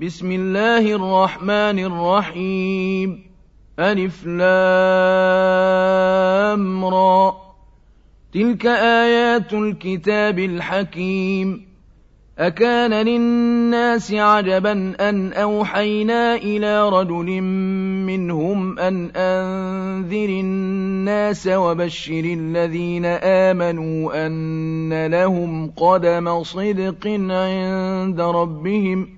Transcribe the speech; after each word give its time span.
بسم 0.00 0.32
الله 0.32 0.94
الرحمن 0.94 1.78
الرحيم. 1.78 3.22
ألف 3.78 4.26
لام 4.26 4.44
را. 6.84 7.36
تلك 8.32 8.66
آيات 8.66 9.52
الكتاب 9.52 10.38
الحكيم. 10.38 11.68
أكان 12.38 13.06
للناس 13.06 14.12
عجبا 14.12 14.94
أن 15.08 15.32
أوحينا 15.32 16.34
إلى 16.34 16.88
رجل 16.88 17.40
منهم 18.06 18.78
أن 18.78 19.10
أنذر 19.16 20.28
الناس 20.28 21.46
وبشر 21.46 22.24
الذين 22.24 23.04
آمنوا 23.06 24.26
أن 24.26 25.06
لهم 25.06 25.70
قدم 25.76 26.42
صدق 26.42 27.06
عند 27.30 28.20
ربهم 28.20 29.17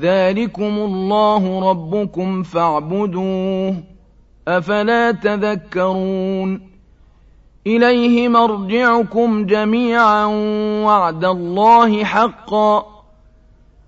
ذلكم 0.00 0.78
الله 0.78 1.70
ربكم 1.70 2.42
فاعبدوه 2.42 3.74
أفلا 4.48 5.10
تذكرون 5.10 6.60
إليه 7.66 8.28
مرجعكم 8.28 9.46
جميعا 9.46 10.26
وعد 10.84 11.24
الله 11.24 12.04
حقا 12.04 12.86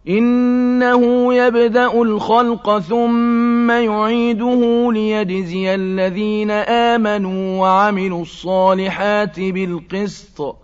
إنه 0.08 1.34
يبدأ 1.34 2.02
الخلق 2.02 2.78
ثم 2.78 3.70
يعيده 3.70 4.92
ليجزي 4.92 5.74
الذين 5.74 6.50
آمنوا 6.50 7.60
وعملوا 7.60 8.22
الصالحات 8.22 9.40
بالقسط 9.40 10.63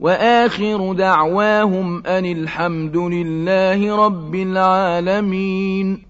وآخر 0.00 0.92
دعواهم 0.92 2.06
أن 2.06 2.26
الحمد 2.26 2.96
لله 2.96 4.06
رب 4.06 4.34
العالمين. 4.34 6.02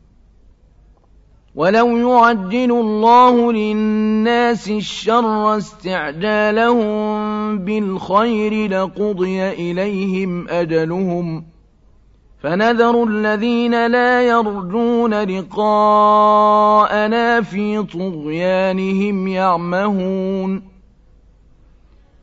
ولو 1.55 1.97
يعجل 1.97 2.71
الله 2.71 3.53
للناس 3.53 4.71
الشر 4.71 5.57
استعجالهم 5.57 7.59
بالخير 7.59 8.71
لقضي 8.71 9.49
إليهم 9.49 10.49
أجلهم. 10.49 11.45
فنذر 12.43 13.05
الذين 13.05 13.87
لا 13.87 14.23
يرجون 14.23 15.15
لقاءنا 15.15 17.41
في 17.41 17.83
طغيانهم 17.83 19.29
يعمهون. 19.29 20.70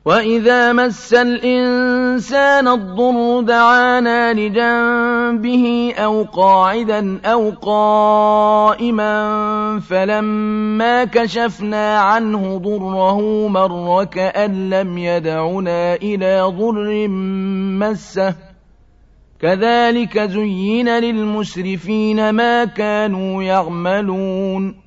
وإذا 0.08 0.74
مس 0.74 1.14
الإنسان 1.14 2.68
الضر 2.68 3.42
دعانا 3.42 4.34
لجنبه 4.34 5.94
أو 5.98 6.24
قاعدا 6.24 7.20
أو 7.26 7.50
قائما 7.62 9.14
فلما 9.80 11.04
كشفنا 11.04 12.00
عنه 12.00 12.58
ضره 12.58 13.48
مر 13.48 14.04
كأن 14.04 14.70
لم 14.70 14.98
يدعنا 14.98 15.96
إلى 15.96 16.42
ضر 16.42 17.08
مسه. 17.80 18.36
كذلك 19.40 20.20
زين 20.20 20.90
للمسرفين 20.90 22.30
ما 22.30 22.66
كانوا 22.66 23.44
يعملون. 23.44 24.87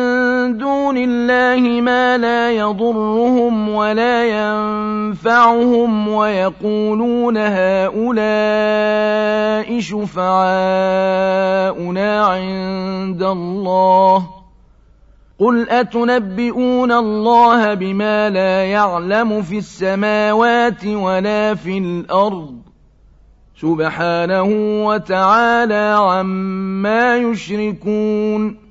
دون 0.57 0.97
الله 0.97 1.81
ما 1.81 2.17
لا 2.17 2.51
يضرهم 2.51 3.69
ولا 3.69 4.25
ينفعهم 4.25 6.07
ويقولون 6.07 7.37
هؤلاء 7.37 8.19
شفعاؤنا 9.79 10.51
عند 12.25 13.23
الله. 13.23 14.27
قل 15.39 15.69
أتنبئون 15.69 16.91
الله 16.91 17.73
بما 17.73 18.29
لا 18.29 18.65
يعلم 18.65 19.41
في 19.41 19.57
السماوات 19.57 20.85
ولا 20.85 21.55
في 21.55 21.77
الأرض؟ 21.77 22.55
سبحانه 23.61 24.49
وتعالى 24.85 25.95
عما 25.99 27.17
يشركون. 27.17 28.70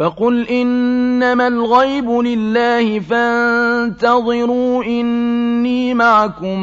فقل 0.00 0.48
إنما 0.48 1.48
الغيب 1.48 2.10
لله 2.10 3.00
فانتظروا 3.00 4.84
إني 4.84 5.94
معكم 5.94 6.60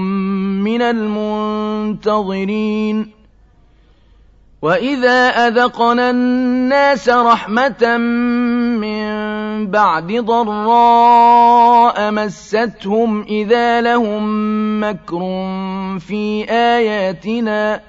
من 0.64 0.82
المنتظرين 2.02 2.38
وإذا 4.62 5.30
أذقنا 5.30 6.10
الناس 6.10 7.10
رحمة 7.10 7.98
من 8.78 9.08
بعد 9.72 10.12
ضراء 10.14 12.12
مستهم 12.12 13.22
إذا 13.22 13.82
لهم 13.82 14.24
مكر 14.84 15.20
في 16.00 16.46
آياتنا 16.50 17.82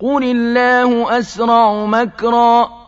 قل 0.00 0.24
الله 0.24 1.18
أسرع 1.18 1.84
مكرا 1.84 2.87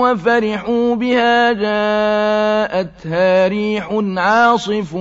وفرحوا 0.00 0.94
بها 0.94 1.52
جاءتها 1.52 3.48
ريح 3.48 3.88
عاصف 4.16 4.94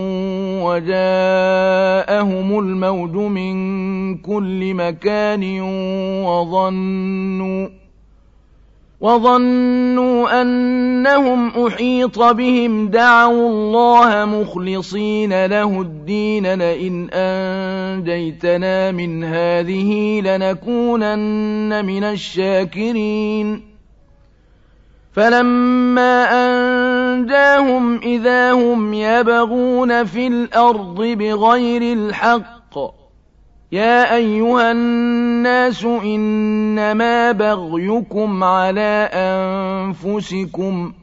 وجاءهم 0.64 1.00
الموج 2.60 3.16
من 3.16 4.18
كل 4.18 4.74
مكان 4.74 5.62
وظنوا 6.26 7.80
وظنوا 9.02 10.42
أنهم 10.42 11.50
أحيط 11.68 12.20
بهم. 12.20 12.88
دعوا 12.88 13.50
الله 13.50 14.26
مخلصين 14.26 15.46
له 15.46 15.82
الدين 15.82 16.54
لئن 16.54 17.10
أنجيتنا 17.14 18.92
من 18.92 19.24
هذه 19.24 20.22
لنكونن 20.22 21.86
من 21.86 22.04
الشاكرين. 22.04 23.79
فلما 25.12 26.24
أنجاهم 26.32 27.98
إذا 27.98 28.52
هم 28.52 28.94
يبغون 28.94 30.04
في 30.04 30.28
الأرض 30.28 31.02
بغير 31.02 31.82
الحق 31.98 32.78
يا 33.72 34.16
أيها 34.16 34.72
الناس 34.72 35.86
إنما 35.86 37.32
بغيكم 37.32 38.44
على 38.44 39.10
أنفسكم 39.14 40.94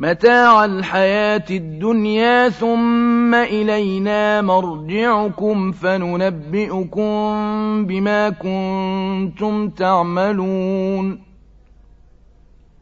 متاع 0.00 0.64
الحياة 0.64 1.44
الدنيا 1.50 2.48
ثم 2.48 3.34
إلينا 3.34 4.42
مرجعكم 4.42 5.72
فننبئكم 5.72 7.06
بما 7.86 8.30
كنتم 8.30 9.68
تعملون 9.68 11.29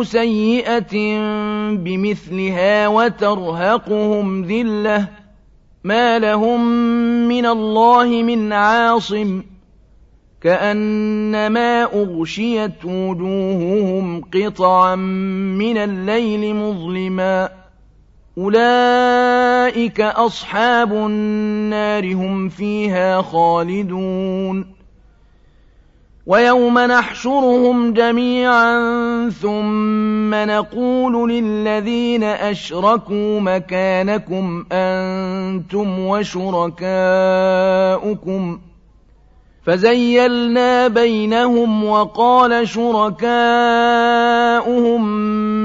سيئة 0.00 1.18
بمثلها 1.76 2.88
وترهقهم 2.88 4.44
ذلة 4.44 5.08
ما 5.84 6.18
لهم 6.18 6.68
من 7.28 7.46
الله 7.46 8.22
من 8.22 8.52
عاصم 8.52 9.42
كأنما 10.40 11.82
أغشيت 11.82 12.84
وجوههم 12.84 14.20
قطعا 14.20 14.94
من 14.94 15.76
الليل 15.76 16.54
مظلما 16.54 17.48
أولئك 18.38 20.00
أصحاب 20.00 20.92
النار 20.92 22.14
هم 22.14 22.48
فيها 22.48 23.22
خالدون 23.22 24.81
ويوم 26.26 26.78
نحشرهم 26.78 27.92
جميعا 27.92 28.78
ثم 29.30 30.34
نقول 30.34 31.30
للذين 31.30 32.24
أشركوا 32.24 33.40
مكانكم 33.40 34.64
أنتم 34.72 35.98
وشركاؤكم. 35.98 36.90
فزيلنا 39.66 40.88
بينهم 40.88 41.84
وقال 41.84 42.68
شركاؤهم 42.68 43.24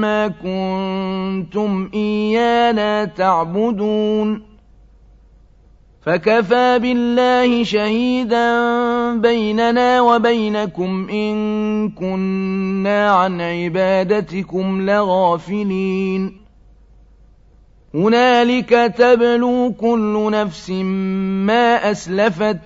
ما 0.00 0.28
كنتم 0.28 1.90
إيانا 1.94 3.04
تعبدون. 3.04 4.48
فكفى 6.02 6.78
بالله 6.78 7.64
شهيدا 7.64 8.58
بيننا 9.16 10.00
وبينكم 10.00 11.08
إن 11.10 11.88
كنا 11.90 13.10
عن 13.10 13.40
عبادتكم 13.40 14.90
لغافلين 14.90 16.40
هنالك 17.94 18.70
تبلو 18.98 19.72
كل 19.80 20.30
نفس 20.32 20.70
ما 20.70 21.90
أسلفت 21.90 22.58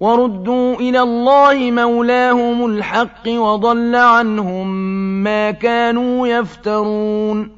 وردوا 0.00 0.74
إلى 0.74 1.00
الله 1.00 1.70
مولاهم 1.70 2.66
الحق 2.66 3.28
وضل 3.28 3.94
عنهم 3.94 4.68
ما 5.24 5.50
كانوا 5.50 6.28
يفترون 6.28 7.57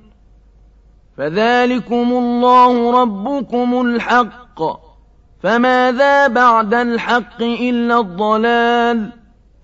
فذلكم 1.17 2.11
الله 2.11 3.01
ربكم 3.01 3.81
الحق. 3.81 4.61
فماذا 5.43 6.27
بعد 6.27 6.73
الحق 6.73 7.41
إلا 7.41 7.99
الضلال. 7.99 9.11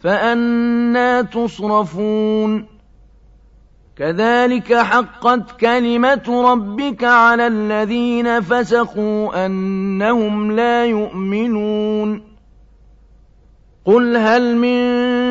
فأنا 0.04 1.22
تصرفون. 1.22 2.66
كذلك 3.98 4.74
حقت 4.74 5.60
كلمة 5.60 6.51
ربك 6.51 7.04
على 7.04 7.48
الذين 7.48 8.42
فسقوا 8.42 9.46
أنهم 9.46 10.51
لا 10.51 10.86
يؤمنون. 10.86 12.38
قل 13.86 14.18
هل 14.18 14.56
من 14.56 15.26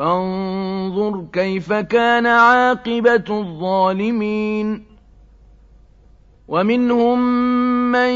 فانظر 0.00 1.24
كيف 1.32 1.72
كان 1.72 2.26
عاقبة 2.26 3.24
الظالمين. 3.30 4.84
ومنهم 6.48 7.18
من 7.92 8.10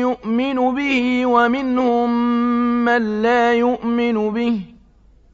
يؤمن 0.00 0.74
به 0.74 1.26
ومنهم 1.26 2.10
من 2.84 3.22
لا 3.22 3.54
يؤمن 3.54 4.30
به. 4.30 4.60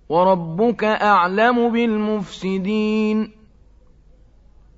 وربك 0.08 0.84
أعلم 0.84 1.72
بالمفسدين. 1.72 3.37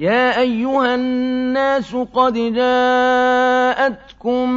يَا 0.00 0.40
أَيُّهَا 0.40 0.94
النَّاسُ 0.94 1.96
قَدْ 1.96 2.34
جَاءَتْكُم 2.34 4.50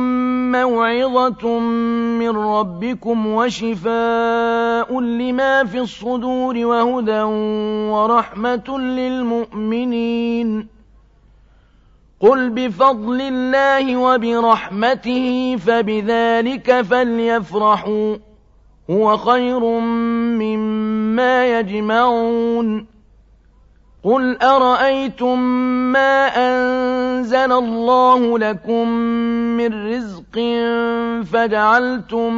مَّوْعِظَةٌ 0.52 1.60
مِّن 2.20 2.30
رَّبِّكُمْ 2.30 3.28
وَشِفَاءٌ 3.28 5.00
لِّمَا 5.00 5.64
فِي 5.64 5.80
الصُّدُورِ 5.80 6.66
وَهُدًى 6.66 7.22
وَرَحْمَةٌ 7.92 8.78
لِّلْمُؤْمِنِينَ. 8.80 10.68
قُلْ 12.20 12.50
بِفَضْلِ 12.50 13.22
اللَّهِ 13.22 13.98
وَبِرَحْمَتِهِ 13.98 15.56
فَبِذَٰلِكَ 15.68 16.82
فَلْيَفْرَحُوا. 16.82 18.16
هُوَ 18.90 19.18
خَيْرٌ 19.18 19.60
مِّمَّا 20.40 21.60
يَجْمَعُونَ. 21.60 22.93
قُلْ 24.04 24.38
أَرَأَيْتُم 24.42 25.40
مَّا 25.96 26.28
أَنزَلَ 26.28 27.52
اللَّهُ 27.52 28.40
لَكُم 28.40 28.88
مِّن 29.58 29.72
رِّزْقٍ 29.94 30.36
فَجَعَلْتُم 31.34 32.34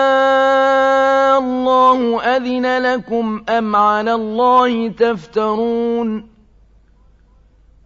أَذِنَ 2.36 2.66
لَكُمْ 2.82 3.44
أَمْ 3.48 3.76
عَلَى 3.76 4.14
اللَّهِ 4.14 4.88
تَفْتَرُونَ 4.88 6.33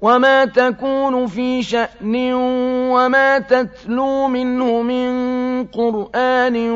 وما 0.00 0.44
تكون 0.44 1.26
في 1.26 1.62
شأن 1.62 2.32
وما 2.92 3.38
تتلو 3.38 4.28
منه 4.28 4.82
من 4.82 5.08
قرآن 5.64 6.70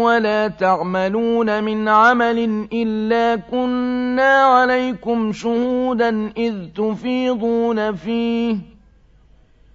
ولا 0.00 0.48
تعملون 0.48 1.64
من 1.64 1.88
عمل 1.88 2.68
إلا 2.72 3.36
كنا 3.36 4.42
عليكم 4.42 5.32
شهودا 5.32 6.32
إذ 6.36 6.54
تفيضون 6.76 7.94
فيه 7.94 8.56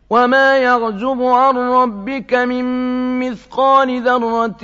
وما 0.10 0.58
يعجب 0.58 1.24
عن 1.24 1.58
ربك 1.58 2.34
من 2.34 2.66
مثقال 3.20 4.02
ذرة 4.02 4.63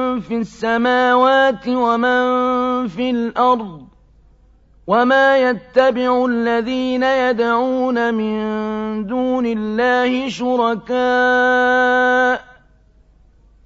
في 0.19 0.37
السماوات 0.37 1.67
ومن 1.67 2.87
في 2.87 3.09
الأرض 3.09 3.81
وما 4.87 5.37
يتبع 5.37 6.25
الذين 6.25 7.03
يدعون 7.03 8.13
من 8.13 9.07
دون 9.07 9.45
الله 9.45 10.29
شركاء 10.29 11.01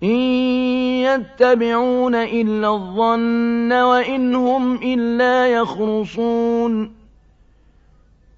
إن 0.03 0.19
يتبعون 1.05 2.15
إلا 2.15 2.69
الظن 2.69 3.73
وإن 3.73 4.36
هم 4.36 4.75
إلا 4.75 5.47
يخرصون 5.47 6.95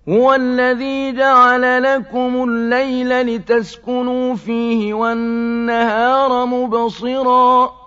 هو 0.09 0.33
الذي 0.33 1.11
جعل 1.11 1.83
لكم 1.83 2.43
الليل 2.49 3.21
لتسكنوا 3.21 4.35
فيه 4.35 4.93
والنهار 4.93 6.45
مبصرا 6.45 7.86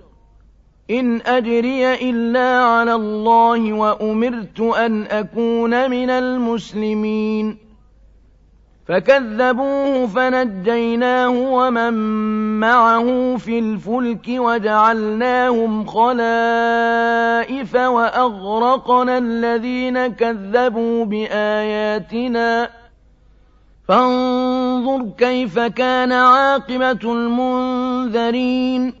إن 0.91 1.21
أجري 1.21 2.09
إلا 2.09 2.63
على 2.63 2.93
الله 2.93 3.73
وأمرت 3.73 4.59
أن 4.59 5.03
أكون 5.03 5.89
من 5.89 6.09
المسلمين. 6.09 7.57
فكذبوه 8.87 10.07
فنجيناه 10.07 11.29
ومن 11.29 11.93
معه 12.59 13.37
في 13.37 13.59
الفلك 13.59 14.25
وجعلناهم 14.29 15.85
خلائف 15.85 17.75
وأغرقنا 17.75 19.17
الذين 19.17 20.07
كذبوا 20.07 21.05
بآياتنا. 21.05 22.69
فانظر 23.87 25.09
كيف 25.17 25.59
كان 25.59 26.11
عاقبة 26.11 26.99
المنذرين. 27.03 29.00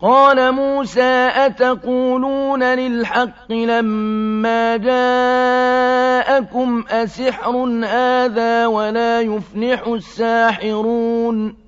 قال 0.00 0.52
موسى 0.52 1.30
أتقولون 1.34 2.62
للحق 2.62 3.52
لما 3.52 4.76
جاءكم 4.76 6.44
أسحر 6.90 7.56
هذا 7.84 8.66
ولا 8.66 9.20
يفلح 9.20 9.86
الساحرون 9.86 11.67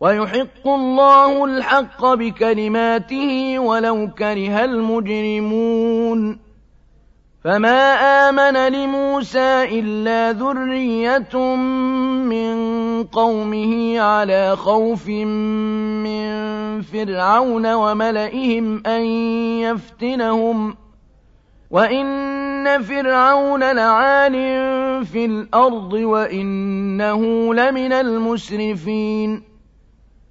ويحق 0.00 0.66
الله 0.66 1.44
الحق 1.44 2.14
بكلماته 2.14 3.58
ولو 3.58 4.08
كره 4.18 4.64
المجرمون. 4.64 6.38
فما 7.44 7.94
آمن 8.28 8.72
لموسى 8.72 9.80
إلا 9.80 10.32
ذرية 10.32 11.56
من 12.24 12.56
قومه 13.04 14.00
على 14.00 14.56
خوف 14.56 15.08
من 15.08 16.30
فرعون 16.82 17.72
وملئهم 17.72 18.86
أن 18.86 19.00
يفتنهم. 19.60 20.76
وإن 21.70 22.82
فرعون 22.82 23.72
لعال 23.72 24.32
في 25.06 25.24
الأرض 25.24 25.92
وإنه 25.92 27.54
لمن 27.54 27.92
المسرفين. 27.92 29.49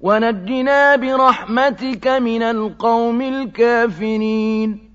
ونجنا 0.00 0.96
برحمتك 0.96 2.06
من 2.08 2.42
القوم 2.42 3.22
الكافرين. 3.22 4.94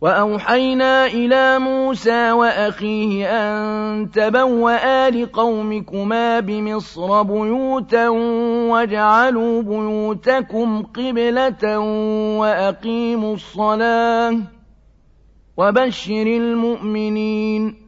وأوحينا 0.00 1.06
إلى 1.06 1.58
موسى 1.58 2.32
وأخيه 2.32 3.26
أن 3.26 4.10
تبوأ 4.10 5.10
لقومكما 5.10 6.40
بمصر 6.40 7.22
بيوتا 7.22 8.08
واجعلوا 8.68 9.62
بيوتكم 9.62 10.82
قبلة 10.82 11.78
وأقيموا 12.38 13.34
الصلاة 13.34 14.38
وبشر 15.56 16.26
المؤمنين. 16.26 17.87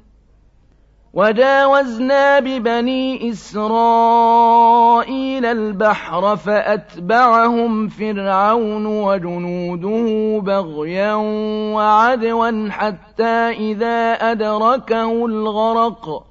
وجاوزنا 1.13 2.39
ببني 2.39 3.29
إسرائيل 3.31 4.65
البحر 5.45 6.35
فأتبعهم 6.35 7.87
فرعون 7.87 8.85
وجنوده 8.85 10.39
بغيا 10.41 11.13
وعدوا 11.75 12.69
حتى 12.69 13.49
إذا 13.49 14.13
أدركه 14.13 15.25
الغرق 15.25 16.30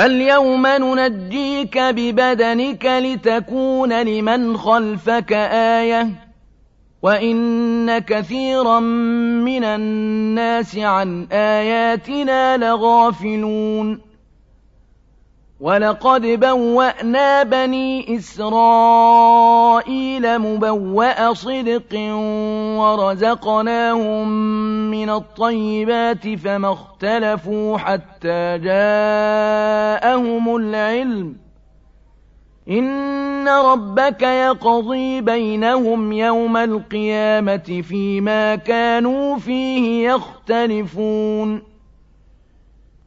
فاليوم 0.00 0.66
ننجيك 0.66 1.78
ببدنك 1.78 2.86
لتكون 2.86 4.02
لمن 4.02 4.56
خلفك 4.56 5.32
آية 5.52 6.08
وإن 7.02 7.98
كثيرا 7.98 8.80
من 8.80 9.64
الناس 9.64 10.78
عن 10.78 11.26
آياتنا 11.32 12.56
لغافلون 12.56 14.00
ولقد 15.60 16.26
بوأنا 16.26 17.42
بني 17.42 18.16
إسرائيل 18.16 19.58
مبوأ 20.38 21.34
صدق 21.34 21.94
ورزقناهم 22.80 24.28
من 24.90 25.10
الطيبات 25.10 26.28
فما 26.28 26.72
اختلفوا 26.72 27.78
حتى 27.78 28.58
جاءهم 28.58 30.56
العلم 30.56 31.36
إن 32.68 33.48
ربك 33.48 34.22
يقضي 34.22 35.20
بينهم 35.20 36.12
يوم 36.12 36.56
القيامة 36.56 37.82
فيما 37.88 38.56
كانوا 38.56 39.36
فيه 39.36 40.08
يختلفون 40.10 41.69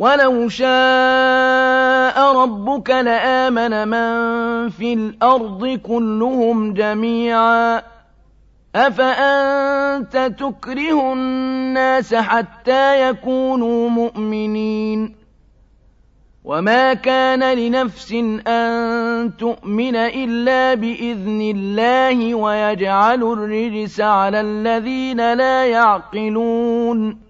ولو 0.00 0.48
شاء 0.48 2.36
ربك 2.42 2.90
لآمن 2.90 3.88
من 3.88 4.68
في 4.68 4.92
الأرض 4.92 5.68
كلهم 5.68 6.74
جميعا 6.74 7.82
أفأنت 8.74 10.34
تكره 10.38 11.12
الناس 11.12 12.14
حتى 12.14 13.08
يكونوا 13.08 13.88
مؤمنين 13.88 15.14
وما 16.44 16.94
كان 16.94 17.58
لنفس 17.58 18.12
أن 18.46 19.36
تؤمن 19.36 19.96
إلا 19.96 20.74
بإذن 20.74 21.40
الله 21.56 22.34
ويجعل 22.34 23.22
الرجس 23.22 24.00
على 24.00 24.40
الذين 24.40 25.32
لا 25.34 25.66
يعقلون 25.66 27.29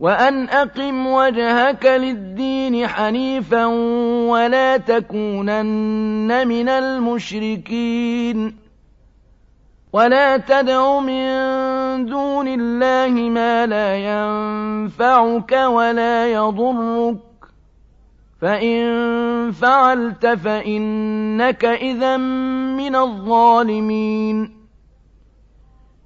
وأن 0.00 0.48
أقم 0.48 1.06
وجهك 1.06 1.86
للدين 1.86 2.86
حنيفا 2.86 3.66
ولا 4.30 4.76
تكونن 4.76 6.48
من 6.48 6.68
المشركين. 6.68 8.56
ولا 9.92 10.36
تدع 10.36 11.00
من 11.00 11.26
دون 12.06 12.48
الله 12.48 13.30
ما 13.30 13.66
لا 13.66 13.96
ينفعك 13.96 15.52
ولا 15.52 16.32
يضرك. 16.32 17.18
فإن 18.40 19.50
فعلت 19.52 20.26
فإنك 20.26 21.64
إذا 21.64 22.16
من 22.76 22.96
الظالمين. 22.96 24.57